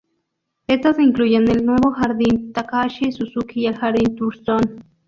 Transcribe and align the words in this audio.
Estos 0.65 0.97
incluyen 0.99 1.47
el 1.47 1.63
nuevo 1.63 1.91
Jardín 1.91 2.51
Takashi 2.53 3.11
Suzuki 3.11 3.59
y 3.59 3.67
el 3.67 3.75
Jardín 3.77 4.15
Thurston. 4.15 4.81